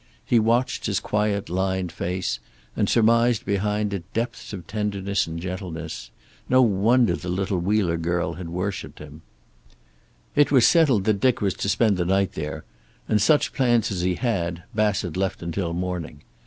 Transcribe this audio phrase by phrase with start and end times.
[0.25, 2.39] He watched his quiet, lined face,
[2.75, 6.09] and surmised behind it depths of tenderness and gentleness.
[6.49, 9.21] No wonder the little Wheeler girl had worshipped him.
[10.35, 12.63] It was settled that Dick was to spend the night there,
[13.07, 16.23] and such plans as he had Bassett left until morning.